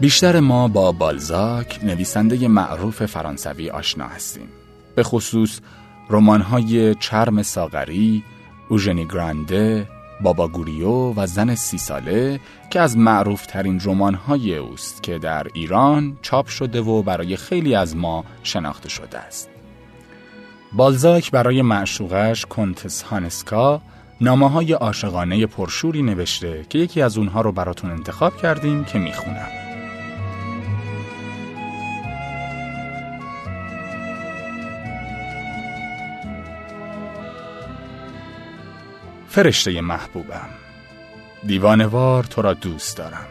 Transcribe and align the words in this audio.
بیشتر 0.00 0.40
ما 0.40 0.68
با 0.68 0.92
بالزاک 0.92 1.80
نویسنده 1.82 2.48
معروف 2.48 3.06
فرانسوی 3.06 3.70
آشنا 3.70 4.06
هستیم 4.06 4.48
به 4.94 5.02
خصوص 5.02 5.60
رمان‌های 6.10 6.94
چرم 6.94 7.42
ساغری، 7.42 8.22
اوژنی 8.68 9.04
گرانده، 9.04 9.88
بابا 10.20 10.48
گوریو 10.48 11.12
و 11.12 11.26
زن 11.26 11.54
سی 11.54 11.78
ساله 11.78 12.40
که 12.70 12.80
از 12.80 12.96
معروف 12.96 13.46
ترین 13.46 13.80
رمان 13.84 14.14
های 14.14 14.56
اوست 14.56 15.02
که 15.02 15.18
در 15.18 15.46
ایران 15.54 16.18
چاپ 16.22 16.46
شده 16.46 16.80
و 16.80 17.02
برای 17.02 17.36
خیلی 17.36 17.74
از 17.74 17.96
ما 17.96 18.24
شناخته 18.42 18.88
شده 18.88 19.18
است. 19.18 19.50
بالزاک 20.72 21.30
برای 21.30 21.62
معشوقش 21.62 22.46
کنتس 22.46 23.02
هانسکا 23.02 23.80
نامه 24.20 24.50
های 24.50 24.72
عاشقانه 24.72 25.46
پرشوری 25.46 26.02
نوشته 26.02 26.66
که 26.68 26.78
یکی 26.78 27.02
از 27.02 27.18
اونها 27.18 27.40
رو 27.40 27.52
براتون 27.52 27.90
انتخاب 27.90 28.36
کردیم 28.36 28.84
که 28.84 28.98
می‌خونم. 28.98 29.65
فرشته 39.36 39.80
محبوبم. 39.80 40.48
دیوانوار 41.46 42.24
تو 42.24 42.42
را 42.42 42.54
دوست 42.54 42.96
دارم. 42.96 43.26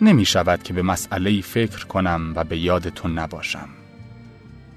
نمی 0.00 0.24
شود 0.24 0.62
که 0.62 0.72
به 0.72 0.82
مسئله 0.82 1.40
فکر 1.40 1.86
کنم 1.86 2.32
و 2.36 2.44
به 2.44 2.58
یاد 2.58 2.88
تو 2.88 3.08
نباشم. 3.08 3.68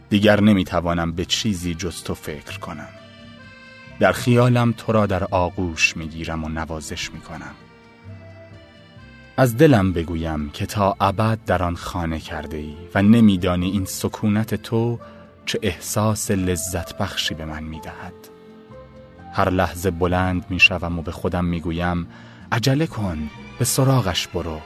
دیگر 0.09 0.41
نمی 0.41 0.63
توانم 0.63 1.11
به 1.11 1.25
چیزی 1.25 1.75
جز 1.75 2.03
تو 2.03 2.13
فکر 2.13 2.59
کنم. 2.59 2.87
در 3.99 4.11
خیالم 4.11 4.71
تو 4.71 4.91
را 4.91 5.05
در 5.05 5.23
آغوش 5.23 5.97
می 5.97 6.07
گیرم 6.07 6.43
و 6.43 6.49
نوازش 6.49 7.11
می 7.11 7.19
کنم 7.19 7.55
از 9.37 9.57
دلم 9.57 9.93
بگویم 9.93 10.49
که 10.49 10.65
تا 10.65 10.95
ابد 10.99 11.39
در 11.45 11.63
آن 11.63 11.75
خانه 11.75 12.19
کرده 12.19 12.57
ای 12.57 12.75
و 12.95 13.01
نمیدانی 13.01 13.71
این 13.71 13.85
سکونت 13.85 14.55
تو 14.55 14.99
چه 15.45 15.59
احساس 15.61 16.31
لذت 16.31 16.97
بخشی 16.97 17.33
به 17.33 17.45
من 17.45 17.63
می 17.63 17.79
دهد. 17.81 18.38
هر 19.33 19.49
لحظه 19.49 19.91
بلند 19.91 20.45
می 20.49 20.59
شوم 20.59 20.99
و 20.99 21.01
به 21.01 21.11
خودم 21.11 21.45
می 21.45 21.59
گویم 21.59 22.07
عجله 22.51 22.87
کن 22.87 23.29
به 23.59 23.65
سراغش 23.65 24.27
برو. 24.27 24.59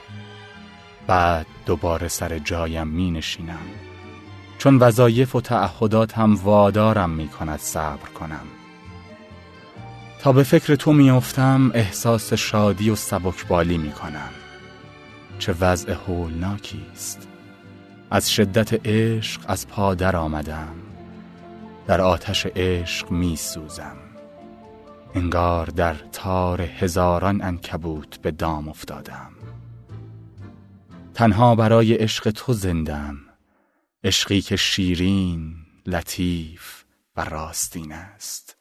بعد 1.07 1.45
دوباره 1.65 2.07
سر 2.07 2.39
جایم 2.39 2.87
می 2.87 3.11
نشینم 3.11 3.65
چون 4.57 4.77
وظایف 4.77 5.35
و 5.35 5.41
تعهدات 5.41 6.17
هم 6.17 6.35
وادارم 6.35 7.09
می 7.09 7.27
کند 7.27 7.59
صبر 7.59 8.09
کنم. 8.19 8.45
تا 10.19 10.31
به 10.31 10.43
فکر 10.43 10.75
تو 10.75 10.93
می 10.93 11.09
افتم 11.09 11.71
احساس 11.73 12.33
شادی 12.33 12.89
و 12.89 12.95
سبکبالی 12.95 13.77
می 13.77 13.91
کنم 13.91 14.29
چه 15.39 15.55
وضع 15.61 15.93
هولناکی 15.93 16.85
است. 16.93 17.27
از 18.11 18.31
شدت 18.31 18.87
عشق 18.87 19.41
از 19.47 19.67
پا 19.67 19.95
در 19.95 20.15
آمدم. 20.15 20.75
در 21.87 22.01
آتش 22.01 22.47
عشق 22.55 23.11
می 23.11 23.35
سوزم 23.35 24.12
انگار 25.15 25.65
در 25.65 25.93
تار 25.93 26.61
هزاران 26.61 27.41
انکبوت 27.41 28.21
به 28.21 28.31
دام 28.31 28.69
افتادم. 28.69 29.31
تنها 31.13 31.55
برای 31.55 31.93
عشق 31.93 32.31
تو 32.31 32.53
زندم. 32.53 33.17
عشقی 34.03 34.41
که 34.41 34.55
شیرین 34.55 35.55
لطیف 35.85 36.83
و 37.15 37.23
راستین 37.23 37.91
است. 37.91 38.57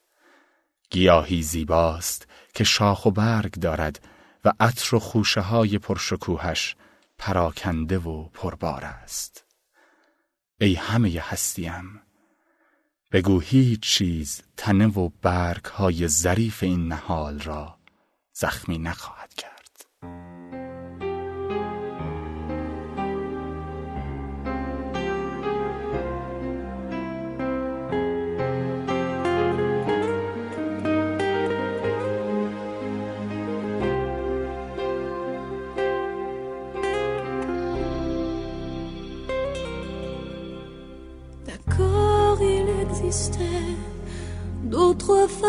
گیاهی 0.91 1.43
زیباست 1.43 2.27
که 2.55 2.65
شاخ 2.65 3.07
و 3.07 3.11
برگ 3.11 3.53
دارد 3.53 4.09
و 4.45 4.53
عطر 4.61 4.97
و 4.97 4.99
خوشه 4.99 5.41
های 5.41 5.79
پرشکوهش 5.79 6.77
پراکنده 7.19 7.99
و 7.99 8.29
پربار 8.29 8.85
است. 8.85 9.45
ای 10.61 10.75
همه 10.75 11.21
هستیم 11.21 12.01
بگو 13.13 13.41
هیچ 13.41 13.81
چیز 13.81 14.43
تنه 14.57 14.87
و 14.87 15.11
برگ 15.23 15.65
های 15.65 16.09
ظریف 16.09 16.63
این 16.63 16.89
نهال 16.89 17.41
را 17.41 17.79
زخمی 18.33 18.79
نخواهد 18.79 19.35
کرد. 19.35 19.62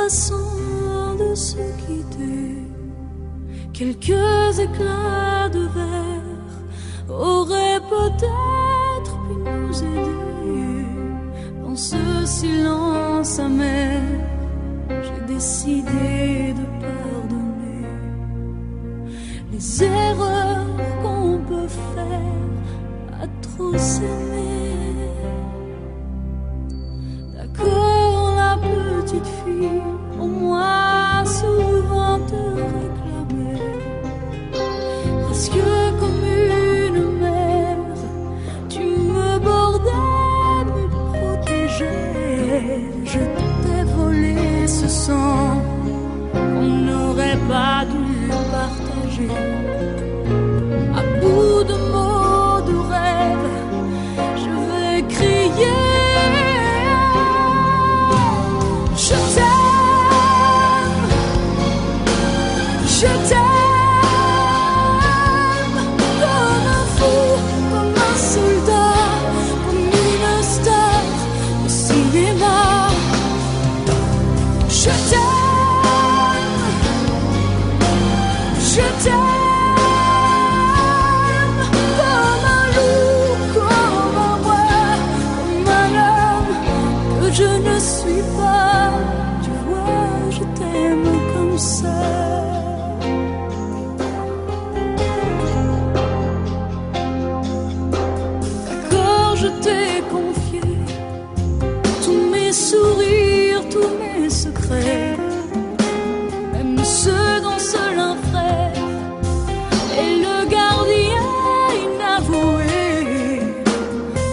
Façons 0.04 1.16
de 1.18 1.34
se 1.34 1.64
quitter. 1.82 2.58
Quelques 3.72 4.60
éclats 4.60 5.50
de 5.50 5.64
verre 5.78 6.54
auraient 7.10 7.84
peut-être 7.98 9.14
pu 9.26 9.34
nous 9.50 9.84
aider. 9.84 10.86
Dans 11.64 11.76
ce 11.76 12.04
silence 12.26 13.40
amer, 13.40 14.02
j'ai 14.90 15.34
décidé 15.34 16.54
de 16.60 16.66
pardonner 16.84 17.88
les 19.52 19.84
erreurs 19.84 20.68
qu'on 21.02 21.40
peut 21.50 21.72
faire 21.96 23.22
à 23.22 23.28
trop 23.42 23.78
s'aimer. 23.78 24.43
Au 30.20 30.28
moins 30.28 31.26
souvent 31.26 32.20
te 32.32 32.42
réclamer. 32.62 33.62
Parce 35.28 35.50
que 35.50 35.92
comme 36.00 36.24
une 36.88 37.20
mère, 37.20 37.78
tu 38.70 38.80
me 38.80 39.40
bordais, 39.40 40.66
me 40.66 40.84
protégeais. 41.18 42.82
Je 43.06 43.20
t'ai 43.64 43.84
volé 43.96 44.68
ce 44.68 44.88
sang 44.88 45.62
qu'on 46.34 46.68
n'aurait 46.88 47.40
pas 47.48 47.86
dû 47.86 48.30
partager. 48.52 49.63
D'accord, 98.66 99.36
je 99.36 99.48
t'ai 99.62 100.02
confié 100.10 100.62
Tous 102.04 102.32
mes 102.32 102.52
sourires, 102.52 103.62
tous 103.70 103.92
mes 104.02 104.32
secrets, 104.32 105.16
Même 106.54 106.84
ceux 106.84 107.42
dont 107.44 107.60
seul 107.60 108.00
un 108.00 108.16
frère 108.32 108.74
est 109.96 110.16
le 110.26 110.50
gardien 110.50 111.30
inavoué. 111.86 113.42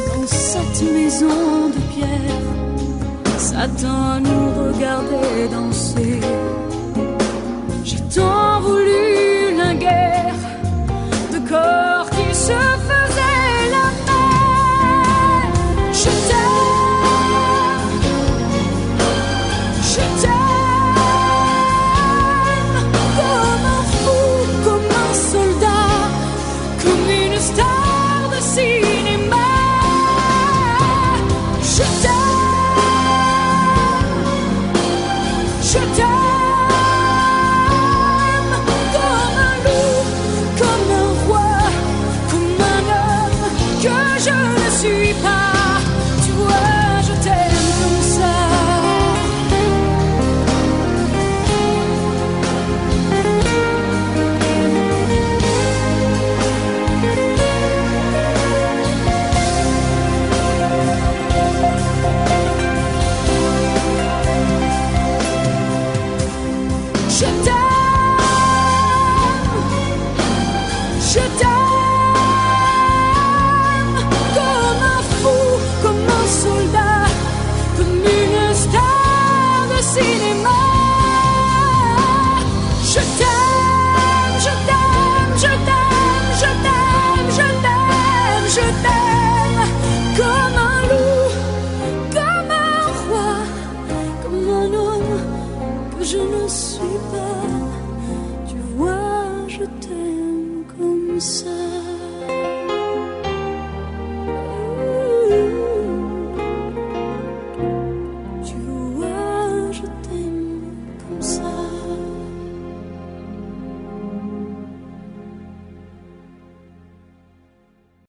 Dans 0.08 0.26
cette 0.26 0.90
maison 0.90 1.68
de 1.68 1.80
pierre, 1.92 2.40
Satan 3.36 4.20
nous 4.20 4.72
regardait 4.72 5.48
danser. 5.52 6.20
Shut 67.20 67.44
down. 67.44 68.20
Shut 71.02 71.38
down. 71.38 71.59